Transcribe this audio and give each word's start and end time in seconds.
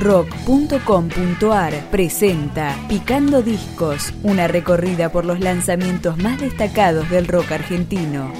rock.com.ar 0.00 1.90
presenta 1.90 2.76
Picando 2.88 3.42
Discos, 3.42 4.14
una 4.22 4.48
recorrida 4.48 5.12
por 5.12 5.26
los 5.26 5.40
lanzamientos 5.40 6.16
más 6.16 6.40
destacados 6.40 7.08
del 7.10 7.28
rock 7.28 7.52
argentino. 7.52 8.32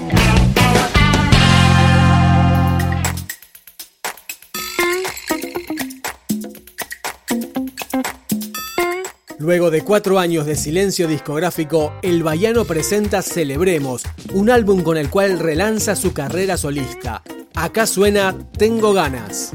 Luego 9.37 9.71
de 9.71 9.81
cuatro 9.81 10.19
años 10.19 10.45
de 10.45 10.55
silencio 10.55 11.07
discográfico, 11.07 11.93
El 12.03 12.21
Bayano 12.21 12.65
presenta 12.65 13.21
Celebremos, 13.21 14.03
un 14.33 14.51
álbum 14.51 14.83
con 14.83 14.97
el 14.97 15.09
cual 15.09 15.39
relanza 15.39 15.95
su 15.95 16.13
carrera 16.13 16.57
solista. 16.57 17.23
Acá 17.55 17.87
suena 17.87 18.35
Tengo 18.57 18.93
ganas. 18.93 19.51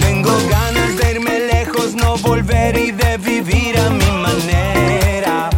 Tengo 0.00 0.30
ganas 0.50 0.67
lejos, 1.88 1.94
no 1.94 2.16
volver 2.18 2.76
y 2.78 2.92
de 2.92 3.16
vivir 3.18 3.78
a 3.78 3.90
mi 3.90 4.10
manera. 4.22 5.50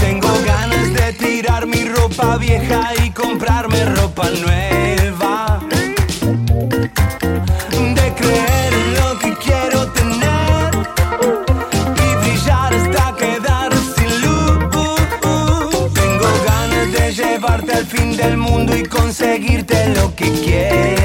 Tengo 0.00 0.28
ganas 0.46 0.92
de 0.94 1.12
tirar 1.14 1.66
mi 1.66 1.84
ropa 1.84 2.36
vieja 2.38 2.90
y 3.04 3.10
comprarme 3.10 3.84
ropa 3.84 4.30
nueva. 4.30 5.60
De 7.94 8.14
creer 8.14 8.72
en 8.72 8.94
lo 8.94 9.18
que 9.18 9.34
quiero 9.44 9.86
tener 9.92 10.70
y 11.96 12.24
brillar 12.24 12.74
hasta 12.74 13.16
quedar 13.16 13.72
sin 13.96 14.20
luz. 14.22 14.58
Tengo 15.94 16.28
ganas 16.46 16.92
de 16.92 17.12
llevarte 17.12 17.72
al 17.72 17.86
fin 17.86 18.16
del 18.16 18.36
mundo 18.36 18.76
y 18.76 18.82
conseguirte 18.84 19.88
lo 19.94 20.14
que 20.14 20.30
quieras. 20.30 21.03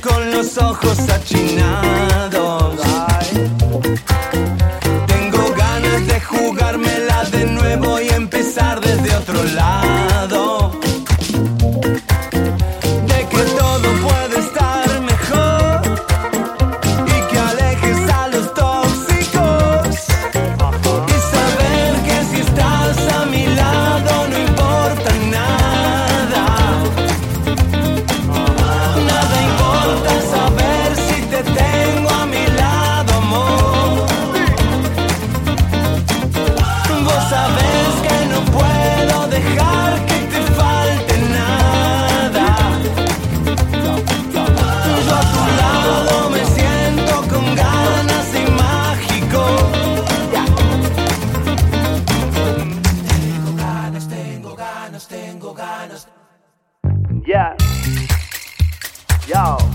Con 0.00 0.30
los 0.30 0.58
ojos 0.58 0.98
achinados. 1.08 2.80
Tengo 5.06 5.54
ganas 5.56 6.06
de 6.06 6.20
jugármela 6.20 6.95
Yo. 59.36 59.65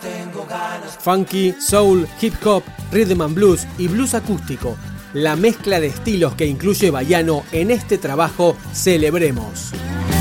Tengo 0.00 0.46
ganas. 0.46 0.98
Funky, 1.00 1.54
soul, 1.60 2.06
hip 2.20 2.34
hop, 2.44 2.62
rhythm 2.92 3.22
and 3.22 3.34
blues 3.34 3.66
y 3.78 3.88
blues 3.88 4.14
acústico. 4.14 4.76
La 5.12 5.36
mezcla 5.36 5.80
de 5.80 5.88
estilos 5.88 6.34
que 6.34 6.46
incluye 6.46 6.90
Bayano 6.90 7.44
en 7.52 7.70
este 7.70 7.98
trabajo 7.98 8.56
Celebremos. 8.72 9.72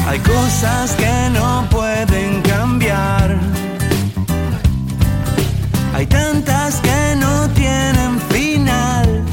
Hay 0.08 0.20
cosas 0.20 0.92
que 0.96 1.30
no 1.32 1.68
pueden 1.70 2.42
cambiar. 2.44 3.38
Hay 5.94 6.06
tantas 6.06 6.80
que 6.82 7.16
no 7.18 7.50
tienen 7.50 8.20
final. 8.30 9.24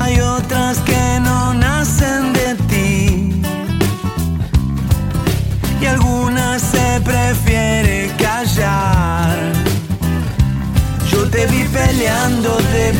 Hay 0.00 0.20
otras 0.20 0.78
que 0.78 1.20
no 1.20 1.54
nacen 1.54 2.05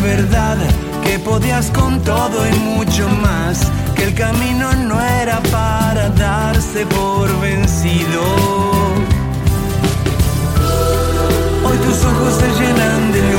verdad, 0.07 0.57
que 1.03 1.19
podías 1.19 1.71
con 1.73 2.01
todo 2.01 2.47
y 2.47 2.53
mucho 2.61 3.09
más, 3.09 3.59
que 3.97 4.05
el 4.05 4.15
camino 4.15 4.73
no 4.73 5.01
era 5.03 5.41
para 5.51 6.09
darse 6.11 6.87
por 6.87 7.29
vencido. 7.41 8.23
Hoy 11.65 11.77
tus 11.79 11.99
ojos 12.05 12.33
se 12.41 12.49
llenan 12.61 13.13
de 13.13 13.23
luz, 13.33 13.36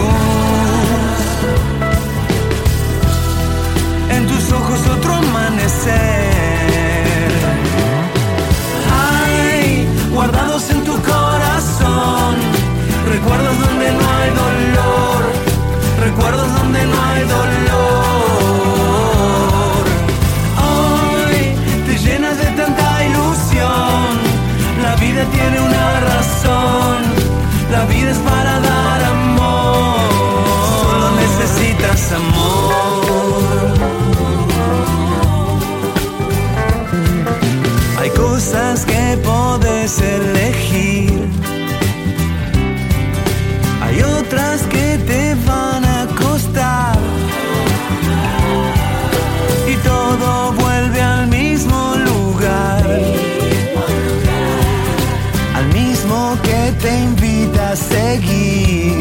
que 56.43 56.71
te 56.81 56.99
invita 56.99 57.71
a 57.71 57.75
seguir. 57.75 58.97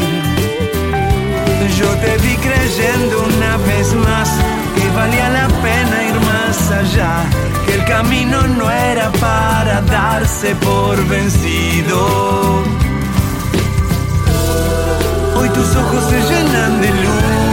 Yo 1.77 1.89
te 2.03 2.17
vi 2.17 2.35
creyendo 2.37 3.23
una 3.23 3.57
vez 3.57 3.93
más 3.93 4.29
que 4.75 4.89
valía 4.95 5.29
la 5.29 5.47
pena 5.47 6.03
ir 6.09 6.19
más 6.31 6.71
allá, 6.71 7.23
que 7.65 7.75
el 7.75 7.85
camino 7.85 8.47
no 8.47 8.69
era 8.69 9.11
para 9.11 9.81
darse 9.81 10.55
por 10.55 10.95
vencido. 11.07 12.63
Hoy 15.37 15.49
tus 15.49 15.75
ojos 15.75 16.03
se 16.09 16.19
llenan 16.29 16.81
de 16.81 16.89
luz 16.89 17.46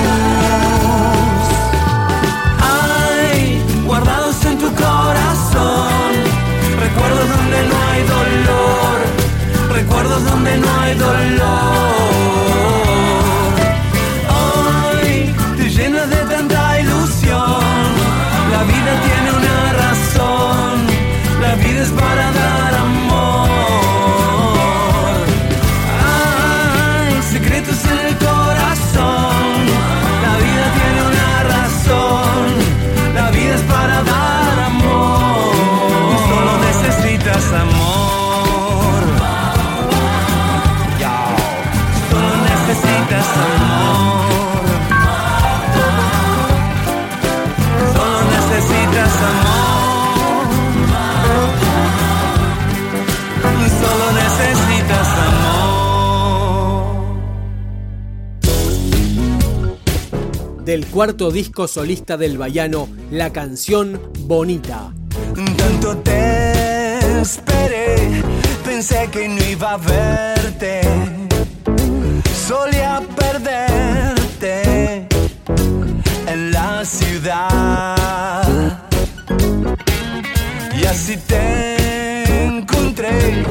dolor. 10.98 11.43
del 60.64 60.86
cuarto 60.86 61.30
disco 61.30 61.68
solista 61.68 62.16
del 62.16 62.38
Bayano, 62.38 62.88
la 63.10 63.30
canción 63.32 64.00
Bonita. 64.20 64.92
Tanto 65.56 65.98
te 65.98 67.20
esperé, 67.20 68.22
pensé 68.64 69.08
que 69.12 69.28
no 69.28 69.44
iba 69.44 69.72
a 69.72 69.76
verte, 69.76 70.80
solía 72.46 73.02
perderte 73.14 75.06
en 76.26 76.50
la 76.50 76.84
ciudad. 76.84 78.08
Y 80.80 80.84
así 80.86 81.16
te 81.26 82.46
encontré 82.46 83.44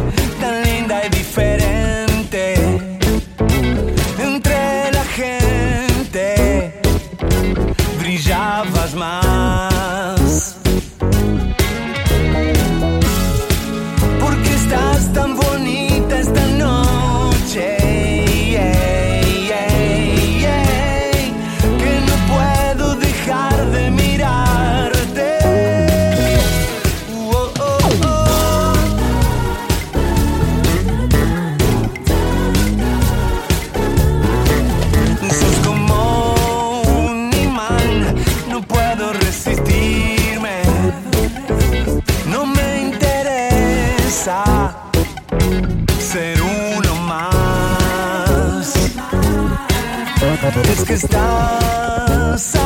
es 50.61 50.83
que 50.83 50.93
estás 50.93 52.62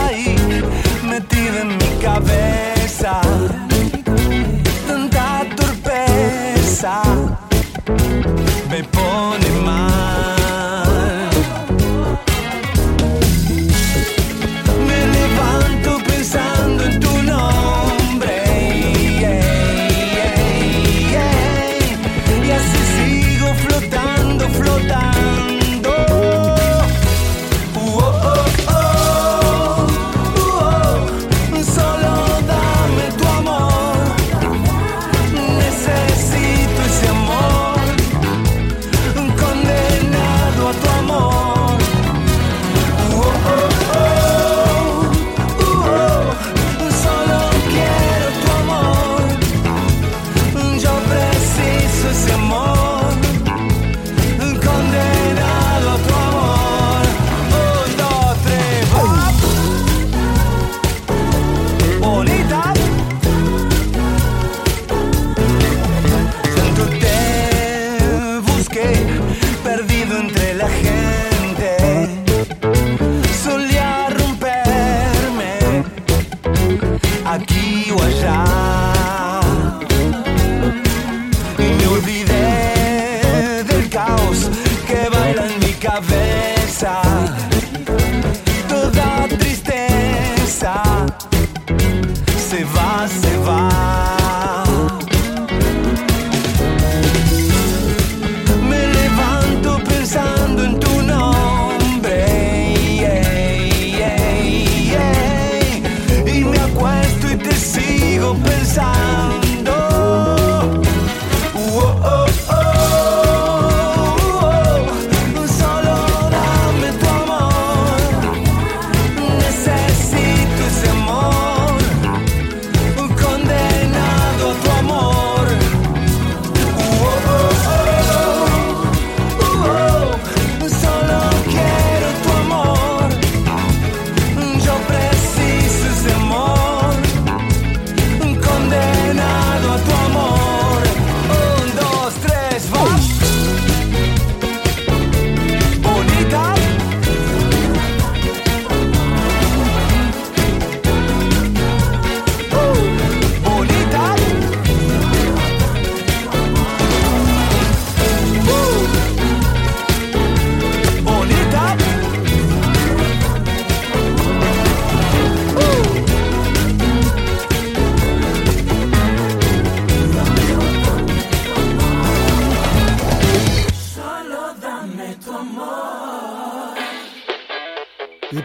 C'est 92.50 92.64
va, 92.64 93.06
c'est 93.10 93.38
va. 93.44 93.77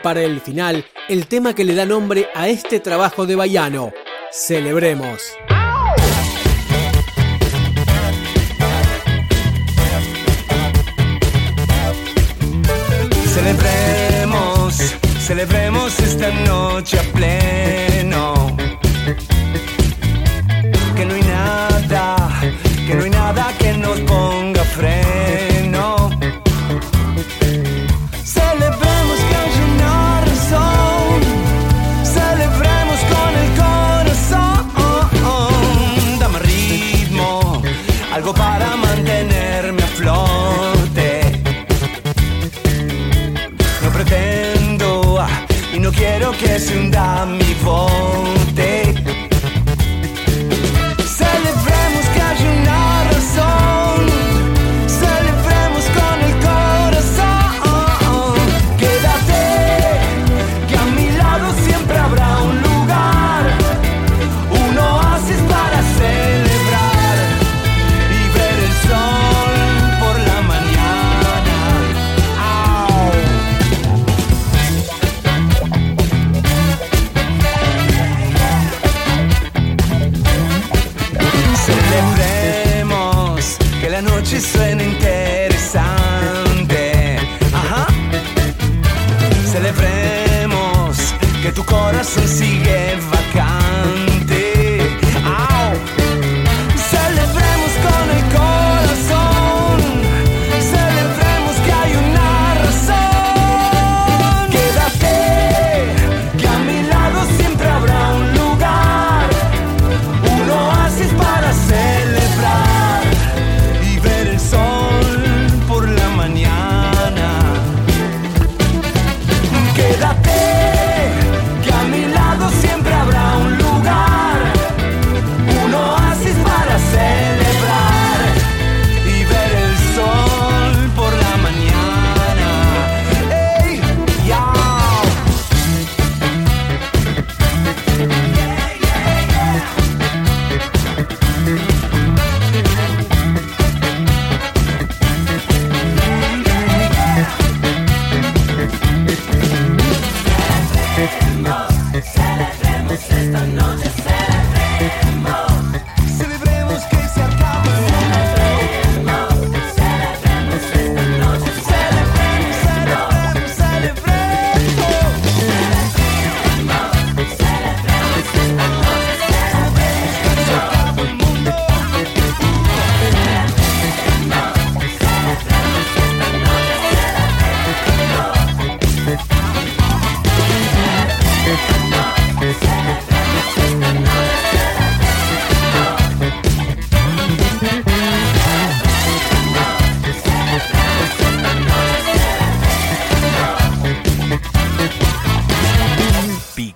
para 0.02 0.22
el 0.22 0.40
final 0.40 0.84
el 1.08 1.26
tema 1.26 1.54
que 1.54 1.64
le 1.64 1.74
da 1.74 1.86
nombre 1.86 2.28
a 2.34 2.48
este 2.48 2.80
trabajo 2.80 3.26
de 3.26 3.36
Bayano. 3.36 3.92
Celebremos. 4.30 5.22
Celebremos, 13.34 14.74
celebremos 15.20 15.98
esta 16.00 16.30
noche 16.30 16.98
a 16.98 17.02
plena 17.12 17.91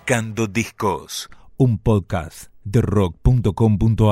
Buscando 0.08 0.46
Discos, 0.46 1.28
un 1.56 1.78
podcast 1.78 2.52
de 2.62 2.80
rock.com.ar. 2.80 4.06